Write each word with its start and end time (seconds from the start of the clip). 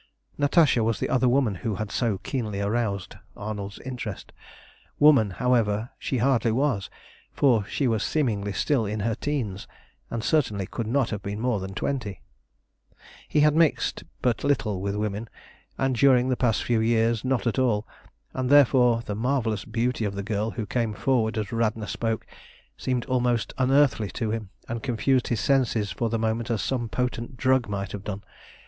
Natasha 0.35 0.83
was 0.83 0.99
the 0.99 1.09
other 1.09 1.29
woman 1.29 1.53
who 1.53 1.75
had 1.75 1.91
so 1.91 2.17
keenly 2.17 2.59
roused 2.59 3.17
Arnold's 3.37 3.77
interest. 3.77 4.33
Woman, 4.97 5.29
however, 5.29 5.91
she 5.99 6.17
hardly 6.17 6.51
was, 6.51 6.89
for 7.31 7.65
she 7.65 7.87
was 7.87 8.01
seemingly 8.03 8.51
still 8.51 8.87
in 8.87 9.01
her 9.01 9.13
teens, 9.13 9.67
and 10.09 10.23
certainly 10.23 10.65
could 10.65 10.87
not 10.87 11.11
have 11.11 11.21
been 11.21 11.39
more 11.39 11.59
than 11.59 11.75
twenty. 11.75 12.23
He 13.29 13.41
had 13.41 13.53
mixed 13.55 14.03
but 14.23 14.43
little 14.43 14.81
with 14.81 14.95
women, 14.95 15.29
and 15.77 15.93
during 15.95 16.29
the 16.29 16.35
past 16.35 16.63
few 16.63 16.79
years 16.81 17.23
not 17.23 17.45
at 17.45 17.59
all, 17.59 17.85
and 18.33 18.49
therefore 18.49 19.03
the 19.05 19.13
marvellous 19.13 19.65
beauty 19.65 20.03
of 20.03 20.15
the 20.15 20.23
girl 20.23 20.49
who 20.49 20.65
came 20.65 20.95
forward 20.95 21.37
as 21.37 21.51
Radna 21.51 21.85
spoke 21.87 22.25
seemed 22.75 23.05
almost 23.05 23.53
unearthly 23.59 24.09
to 24.09 24.31
him, 24.31 24.49
and 24.67 24.81
confused 24.81 25.27
his 25.27 25.41
senses 25.41 25.91
for 25.91 26.09
the 26.09 26.17
moment 26.17 26.49
as 26.49 26.63
some 26.63 26.89
potent 26.89 27.37
drug 27.37 27.69
might 27.69 27.91
have 27.91 28.03
done. 28.03 28.23